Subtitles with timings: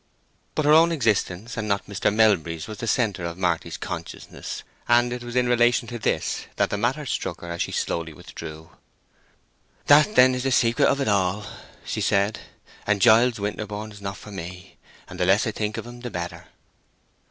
[0.55, 2.11] But her own existence, and not Mr.
[2.11, 6.71] Melbury's, was the centre of Marty's consciousness, and it was in relation to this that
[6.71, 8.71] the matter struck her as she slowly withdrew.
[9.85, 11.45] "That, then, is the secret of it all,"
[11.85, 12.39] she said.
[12.87, 14.77] "And Giles Winterborne is not for me,
[15.07, 16.45] and the less I think of him the better."